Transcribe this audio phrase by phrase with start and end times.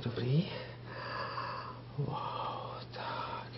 [0.00, 0.48] dobrý.
[1.98, 3.50] Wow, tak.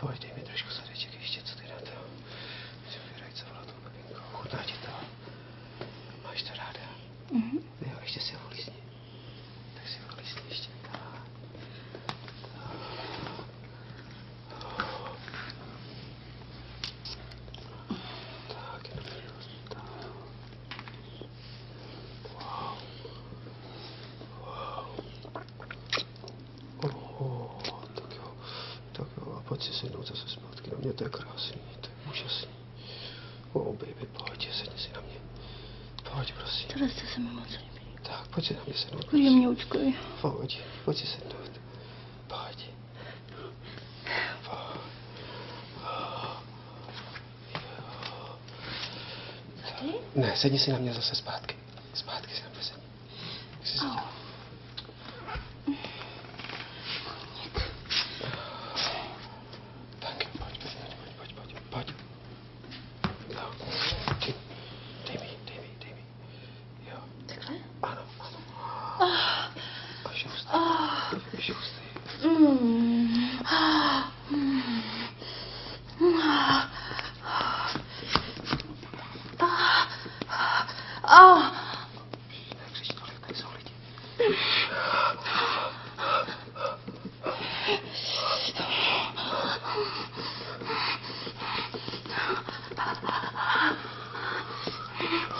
[0.00, 1.96] Pojď, dej mi trošku sadeček ještě, co ty na to.
[2.90, 4.22] Si vybíraj, co bylo tou babinkou.
[4.32, 4.90] Chutná ti to?
[6.24, 6.80] Máš to ráda?
[7.32, 7.58] Mhm.
[7.86, 8.74] Jo, ještě si ho lísni.
[9.74, 10.68] Tak si ho lísni ještě.
[10.92, 11.24] Tak.
[18.48, 19.06] Tak, jenom
[19.68, 19.84] tak.
[22.34, 22.78] Wow.
[24.40, 24.86] Wow.
[27.18, 28.34] Oh, tak jo,
[28.92, 32.10] tak jo, a pojď si sednout zase zpátky na mě, to je krásný, to je
[32.10, 32.48] úžasný.
[33.52, 35.16] Oh, baby, pojď, sedni si na mě.
[36.12, 36.68] Pojď, prosím.
[36.68, 37.98] Tohle se mi moc líbí.
[38.02, 39.06] Tak, pojď si na mě sednout.
[39.06, 39.94] Příjemňoučkuj.
[40.20, 41.50] Pojď, pojď si sednout.
[42.26, 42.70] Pojď.
[44.44, 44.84] Pojď.
[50.14, 51.53] Ne, sedni si na mě zase zpátky.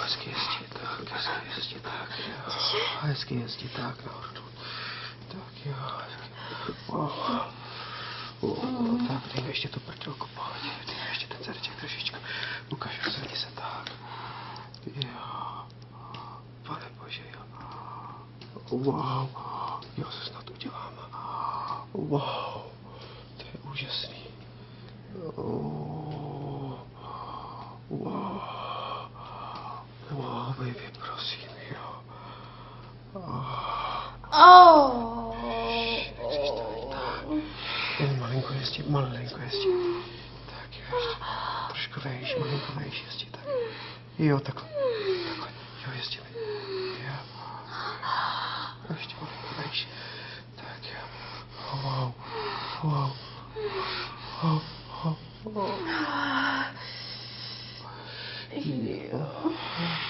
[0.05, 2.01] Aski, aski, tak.
[3.11, 3.97] Aski, aski, tak.
[6.87, 7.47] Oh.
[8.41, 12.17] Oh, tak, dej ještě tu prdelku, pojď, dej ještě ten zadeček trošičku.
[12.70, 13.91] Ukáž, rozhodni se tak.
[14.87, 15.65] Jo.
[16.67, 17.41] Pane Bože, jo.
[18.70, 19.29] Wow.
[19.97, 20.92] Jo, se snad udělám.
[21.92, 22.62] Wow.
[23.37, 24.25] To je úžasný.
[25.35, 26.79] Oh.
[27.89, 28.41] Wow.
[30.11, 32.03] Wow, baby, prosím, jo.
[34.33, 35.05] Oh.
[35.05, 35.14] Jen
[38.74, 39.68] kości, maleńko jest ci.
[40.46, 41.17] Tak jest.
[41.68, 43.42] Troszkę wejść, maleńko wejść jest ci, tak.
[44.18, 44.55] I o tak.
[44.55, 44.64] Tak,
[45.92, 46.18] o, jest ci.
[47.05, 47.18] Ja,
[48.89, 49.86] wejść, maleńko wejść.
[50.57, 51.01] Tak, ja.
[51.73, 52.12] O, wow,
[52.85, 53.11] wow.
[54.42, 54.61] O,
[55.05, 55.17] o,
[55.61, 55.68] o.
[59.12, 60.04] Ja.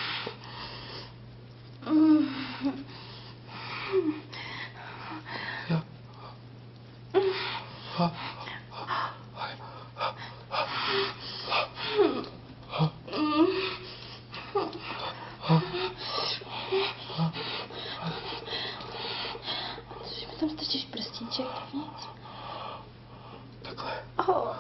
[24.27, 24.57] О,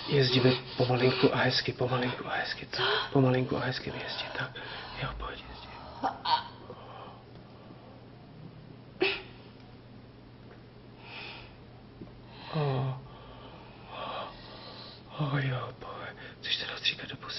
[0.07, 2.83] Jezdíme pomalinku a hezky, pomalinku a hezky, co?
[3.13, 4.51] Pomalinku a hezky jezdí, tak.
[5.03, 5.48] Jo, pojď,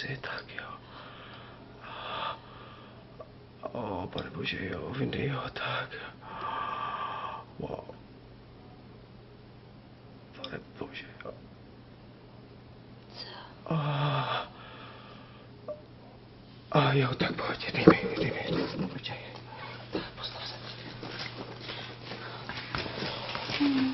[0.01, 0.71] asi, tak jo.
[3.73, 5.89] O, oh, pane bože, jo, v Indii, jo, tak.
[7.59, 7.85] Wow.
[10.37, 11.33] Pane bože, jo.
[13.15, 13.75] Co?
[13.75, 14.49] A,
[16.73, 19.31] oh, jo, tak pojď, dej mi, dej mi, dej mi, dej mi, dej mi, dej
[23.61, 23.90] Hmm.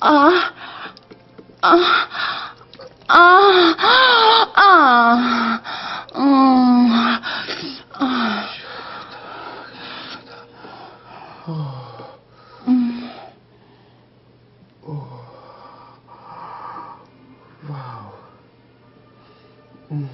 [0.00, 0.08] 啊
[1.60, 1.76] 啊
[3.06, 3.16] 啊
[3.76, 3.80] 啊
[4.54, 5.62] 啊！
[6.14, 6.90] 嗯
[7.92, 8.46] 啊！
[12.66, 13.08] 嗯。
[17.68, 18.12] 哇哦！
[19.90, 20.08] 嗯。